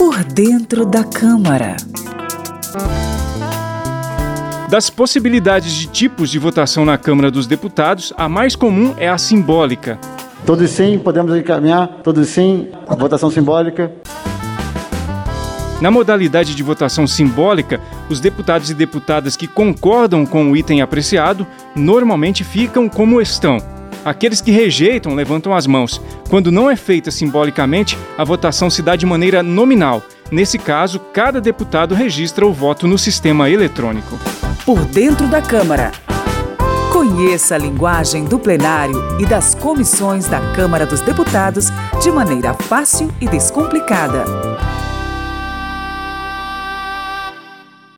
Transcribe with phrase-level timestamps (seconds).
[0.00, 1.76] Por dentro da Câmara.
[4.70, 9.18] Das possibilidades de tipos de votação na Câmara dos Deputados, a mais comum é a
[9.18, 9.98] simbólica.
[10.46, 12.00] Todos sim, podemos encaminhar.
[12.02, 13.92] Todos sim, votação simbólica.
[15.82, 17.78] Na modalidade de votação simbólica,
[18.08, 21.46] os deputados e deputadas que concordam com o item apreciado
[21.76, 23.58] normalmente ficam como estão.
[24.04, 26.00] Aqueles que rejeitam levantam as mãos.
[26.28, 30.02] Quando não é feita simbolicamente, a votação se dá de maneira nominal.
[30.30, 34.18] Nesse caso, cada deputado registra o voto no sistema eletrônico.
[34.64, 35.90] Por dentro da Câmara.
[36.92, 41.68] Conheça a linguagem do plenário e das comissões da Câmara dos Deputados
[42.02, 44.24] de maneira fácil e descomplicada.